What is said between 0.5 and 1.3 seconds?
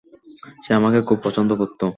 সে আমাকে খুব